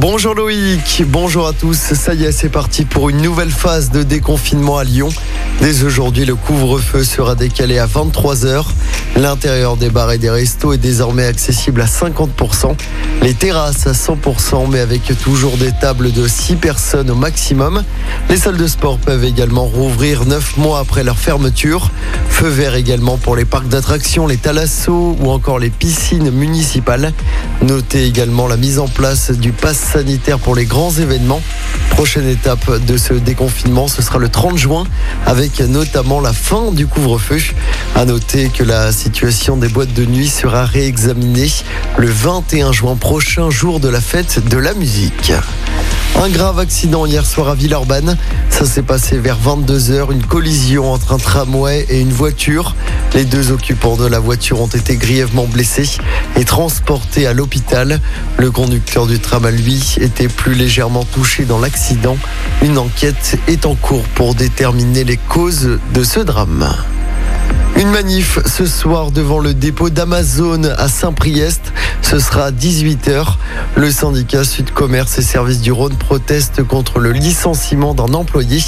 Bonjour 0.00 0.34
Loïc, 0.34 1.04
bonjour 1.06 1.46
à 1.46 1.52
tous. 1.52 1.76
Ça 1.76 2.14
y 2.14 2.24
est, 2.24 2.32
c'est 2.32 2.48
parti 2.48 2.84
pour 2.84 3.10
une 3.10 3.22
nouvelle 3.22 3.52
phase 3.52 3.90
de 3.90 4.02
déconfinement 4.02 4.76
à 4.76 4.82
Lyon. 4.82 5.08
Dès 5.60 5.84
aujourd'hui, 5.84 6.24
le 6.24 6.34
couvre-feu 6.34 7.04
sera 7.04 7.36
décalé 7.36 7.78
à 7.78 7.86
23h. 7.86 8.64
L'intérieur 9.16 9.76
des 9.76 9.90
bars 9.90 10.10
et 10.10 10.18
des 10.18 10.30
restos 10.30 10.72
est 10.72 10.78
désormais 10.78 11.24
accessible 11.24 11.80
à 11.80 11.86
50%. 11.86 12.74
Les 13.22 13.34
terrasses 13.34 13.86
à 13.86 13.92
100%, 13.92 14.68
mais 14.68 14.80
avec 14.80 15.02
toujours 15.22 15.56
des 15.56 15.70
tables 15.70 16.10
de 16.10 16.26
6 16.26 16.56
personnes 16.56 17.10
au 17.10 17.14
maximum. 17.14 17.84
Les 18.28 18.36
salles 18.36 18.56
de 18.56 18.66
sport 18.66 18.98
peuvent 18.98 19.24
également 19.24 19.64
rouvrir 19.64 20.26
9 20.26 20.56
mois 20.56 20.80
après 20.80 21.04
leur 21.04 21.16
fermeture. 21.16 21.90
Feu 22.28 22.48
vert 22.48 22.74
également 22.74 23.16
pour 23.16 23.36
les 23.36 23.44
parcs 23.44 23.68
d'attractions, 23.68 24.26
les 24.26 24.38
thalassos 24.38 25.16
ou 25.20 25.30
encore 25.30 25.60
les 25.60 25.70
piscines 25.70 26.32
municipales. 26.32 27.12
Notez 27.62 28.06
également 28.06 28.48
la 28.48 28.56
mise 28.56 28.80
en 28.80 28.88
place 28.88 29.30
du 29.30 29.52
pass 29.52 29.83
sanitaire 29.84 30.38
pour 30.38 30.54
les 30.54 30.64
grands 30.64 30.90
événements. 30.90 31.42
Prochaine 31.90 32.28
étape 32.28 32.84
de 32.84 32.96
ce 32.96 33.14
déconfinement, 33.14 33.86
ce 33.86 34.02
sera 34.02 34.18
le 34.18 34.28
30 34.28 34.56
juin 34.56 34.84
avec 35.26 35.60
notamment 35.60 36.20
la 36.20 36.32
fin 36.32 36.72
du 36.72 36.86
couvre-feu. 36.86 37.38
À 37.94 38.04
noter 38.04 38.48
que 38.48 38.64
la 38.64 38.92
situation 38.92 39.56
des 39.56 39.68
boîtes 39.68 39.92
de 39.92 40.04
nuit 40.04 40.28
sera 40.28 40.64
réexaminée 40.64 41.50
le 41.96 42.08
21 42.08 42.72
juin 42.72 42.96
prochain, 42.96 43.50
jour 43.50 43.80
de 43.80 43.88
la 43.88 44.00
fête 44.00 44.48
de 44.48 44.58
la 44.58 44.74
musique. 44.74 45.32
Un 46.22 46.28
grave 46.30 46.58
accident 46.58 47.04
hier 47.06 47.26
soir 47.26 47.48
à 47.48 47.54
Villeurbanne. 47.54 48.16
Ça 48.48 48.64
s'est 48.64 48.82
passé 48.82 49.18
vers 49.18 49.36
22h. 49.38 50.12
Une 50.12 50.24
collision 50.24 50.92
entre 50.92 51.12
un 51.12 51.18
tramway 51.18 51.84
et 51.88 52.00
une 52.00 52.12
voiture. 52.12 52.74
Les 53.14 53.24
deux 53.24 53.50
occupants 53.50 53.96
de 53.96 54.06
la 54.06 54.20
voiture 54.20 54.60
ont 54.60 54.68
été 54.68 54.96
grièvement 54.96 55.46
blessés 55.46 55.98
et 56.36 56.44
transportés 56.44 57.26
à 57.26 57.34
l'hôpital. 57.34 58.00
Le 58.38 58.50
conducteur 58.50 59.06
du 59.06 59.18
tram, 59.18 59.46
lui, 59.48 59.96
était 60.00 60.28
plus 60.28 60.54
légèrement 60.54 61.04
touché 61.04 61.44
dans 61.44 61.58
l'accident. 61.58 62.16
Une 62.62 62.78
enquête 62.78 63.38
est 63.48 63.66
en 63.66 63.74
cours 63.74 64.04
pour 64.14 64.34
déterminer 64.34 65.04
les 65.04 65.18
causes 65.18 65.78
de 65.92 66.04
ce 66.04 66.20
drame. 66.20 66.74
Une 67.76 67.90
manif 67.90 68.38
ce 68.46 68.66
soir 68.66 69.10
devant 69.10 69.40
le 69.40 69.52
dépôt 69.52 69.90
d'Amazon 69.90 70.62
à 70.78 70.86
Saint-Priest. 70.88 71.72
Ce 72.02 72.20
sera 72.20 72.44
à 72.44 72.50
18h. 72.52 73.34
Le 73.74 73.90
syndicat 73.90 74.44
Sud 74.44 74.70
Commerce 74.70 75.18
et 75.18 75.22
Services 75.22 75.60
du 75.60 75.72
Rhône 75.72 75.96
proteste 75.96 76.62
contre 76.62 77.00
le 77.00 77.10
licenciement 77.10 77.92
d'un 77.92 78.14
employé. 78.14 78.60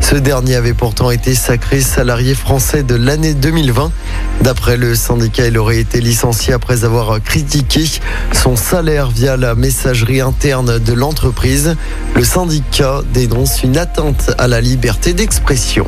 Ce 0.00 0.14
dernier 0.14 0.54
avait 0.54 0.72
pourtant 0.72 1.10
été 1.10 1.34
sacré 1.34 1.82
salarié 1.82 2.34
français 2.34 2.82
de 2.82 2.94
l'année 2.94 3.34
2020. 3.34 3.92
D'après 4.40 4.78
le 4.78 4.94
syndicat, 4.94 5.46
il 5.46 5.58
aurait 5.58 5.78
été 5.78 6.00
licencié 6.00 6.54
après 6.54 6.84
avoir 6.84 7.22
critiqué 7.22 7.84
son 8.32 8.56
salaire 8.56 9.10
via 9.10 9.36
la 9.36 9.54
messagerie 9.54 10.22
interne 10.22 10.78
de 10.78 10.92
l'entreprise. 10.94 11.76
Le 12.16 12.24
syndicat 12.24 13.02
dénonce 13.12 13.62
une 13.62 13.76
atteinte 13.76 14.34
à 14.38 14.48
la 14.48 14.62
liberté 14.62 15.12
d'expression. 15.12 15.86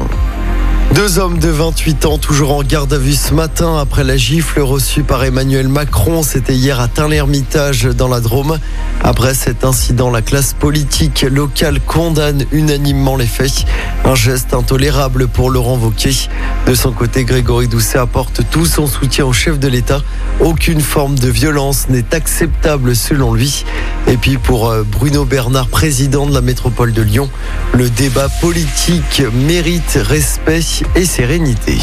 Deux 0.94 1.18
hommes 1.18 1.38
de 1.38 1.48
28 1.48 2.06
ans 2.06 2.18
toujours 2.18 2.52
en 2.52 2.62
garde 2.62 2.92
à 2.92 2.98
vue 2.98 3.14
ce 3.14 3.34
matin 3.34 3.78
après 3.78 4.04
la 4.04 4.16
gifle 4.16 4.60
reçue 4.60 5.02
par 5.02 5.24
Emmanuel 5.24 5.68
Macron. 5.68 6.22
C'était 6.22 6.54
hier 6.54 6.80
à 6.80 6.88
Tain-l'Hermitage 6.88 7.84
dans 7.84 8.08
la 8.08 8.20
Drôme. 8.20 8.58
Après 9.06 9.34
cet 9.34 9.64
incident, 9.64 10.10
la 10.10 10.20
classe 10.20 10.52
politique 10.52 11.22
locale 11.22 11.78
condamne 11.78 12.44
unanimement 12.50 13.16
les 13.16 13.26
faits. 13.26 13.64
Un 14.04 14.16
geste 14.16 14.52
intolérable 14.52 15.28
pour 15.28 15.48
Laurent 15.48 15.78
Wauquiez. 15.78 16.28
De 16.66 16.74
son 16.74 16.90
côté, 16.90 17.24
Grégory 17.24 17.68
Doucet 17.68 17.98
apporte 17.98 18.40
tout 18.50 18.66
son 18.66 18.88
soutien 18.88 19.24
au 19.24 19.32
chef 19.32 19.60
de 19.60 19.68
l'État. 19.68 20.02
Aucune 20.40 20.80
forme 20.80 21.16
de 21.16 21.28
violence 21.28 21.88
n'est 21.88 22.16
acceptable 22.16 22.96
selon 22.96 23.32
lui. 23.32 23.64
Et 24.08 24.16
puis 24.16 24.38
pour 24.38 24.68
euh, 24.68 24.82
Bruno 24.82 25.24
Bernard, 25.24 25.68
président 25.68 26.26
de 26.26 26.34
la 26.34 26.40
métropole 26.40 26.92
de 26.92 27.02
Lyon, 27.02 27.30
le 27.74 27.88
débat 27.88 28.28
politique 28.40 29.22
mérite 29.32 30.00
respect 30.02 30.82
et 30.96 31.04
sérénité. 31.04 31.78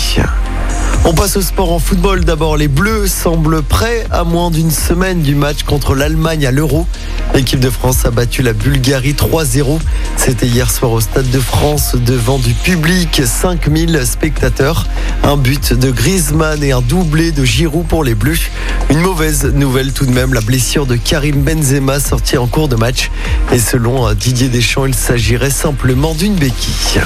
On 1.06 1.14
passe 1.14 1.36
au 1.36 1.41
sport 1.41 1.74
en 1.74 1.80
football. 1.80 2.24
D'abord, 2.24 2.56
les 2.56 2.69
Bleus 2.69 3.08
semblent 3.08 3.62
prêts 3.62 4.06
à 4.09 4.24
moins 4.24 4.50
d'une 4.52 4.72
semaine 4.72 5.22
du 5.22 5.36
match 5.36 5.64
contre 5.64 5.96
l'Allemagne 5.96 6.46
à 6.46 6.52
l'Euro. 6.52 6.88
L'équipe 7.34 7.59
de 7.59 7.69
France 7.69 8.06
a 8.06 8.12
battu 8.12 8.41
la 8.41 8.53
Bulgarie 8.53 9.12
3-0. 9.12 9.80
C'était 10.16 10.47
hier 10.47 10.72
soir 10.72 10.94
au 10.94 11.02
Stade 11.02 11.30
de 11.30 11.40
France 11.41 11.96
devant 11.96 12.40
du 12.40 12.53
public, 12.53 13.22
5000 13.25 14.06
spectateurs. 14.06 14.88
Un 15.24 15.36
but 15.36 15.74
de 15.74 15.91
Griezmann 15.91 16.64
et 16.64 16.72
un 16.72 16.81
doublé 16.81 17.34
de 17.34 17.44
Giroud 17.44 17.85
pour 17.85 18.06
les 18.06 18.16
Bleus. 18.16 18.50
Une 18.90 19.02
mauvaise 19.02 19.44
nouvelle 19.46 19.91
tout 19.91 20.06
de 20.06 20.12
même, 20.12 20.34
la 20.34 20.41
blessure 20.41 20.85
de 20.85 20.96
Karim 20.96 21.41
Benzema 21.41 22.00
sortie 22.00 22.38
en 22.38 22.47
cours 22.47 22.70
de 22.70 22.78
match. 22.78 23.12
Et 23.52 23.59
selon 23.59 24.14
Didier 24.14 24.47
Deschamps, 24.47 24.85
il 24.85 24.96
s'agirait 24.96 25.50
simplement 25.50 26.14
d'une 26.14 26.35
béquille. 26.35 27.02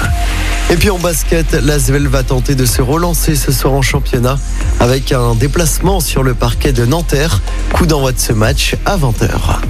Et 0.70 0.76
puis 0.76 0.90
en 0.90 0.98
basket, 0.98 1.54
l'Asvel 1.54 2.08
va 2.08 2.22
tenter 2.22 2.54
de 2.54 2.66
se 2.66 2.82
relancer 2.82 3.34
ce 3.34 3.52
soir 3.52 3.72
en 3.72 3.80
championnat 3.88 4.38
avec 4.80 5.12
un 5.12 5.34
déplacement 5.34 6.00
sur 6.00 6.22
le 6.22 6.34
parquet 6.34 6.72
de 6.72 6.84
Nanterre. 6.84 7.40
Coup 7.72 7.86
d'envoi 7.86 8.12
de 8.12 8.18
ce 8.18 8.32
match 8.32 8.76
à 8.84 8.98
20h. 8.98 9.60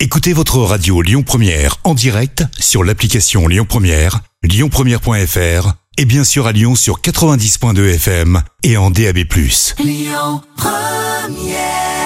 Écoutez 0.00 0.32
votre 0.32 0.58
radio 0.58 1.02
Lyon 1.02 1.22
Première 1.22 1.76
en 1.84 1.92
direct 1.92 2.44
sur 2.58 2.82
l'application 2.82 3.46
Lyon 3.46 3.66
Première, 3.68 4.20
lyonpremière.fr 4.42 5.74
et 5.98 6.04
bien 6.06 6.24
sûr 6.24 6.46
à 6.46 6.52
Lyon 6.52 6.74
sur 6.74 7.00
90.2 7.00 7.94
FM 7.96 8.42
et 8.62 8.78
en 8.78 8.90
DAB+. 8.90 9.18
Lyon 9.78 10.40
Première 10.56 11.99